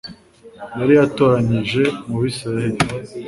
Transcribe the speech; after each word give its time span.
yari 0.79 0.93
yatoranyije 0.99 1.83
mu 2.05 2.15
bayisraheli 2.19 2.77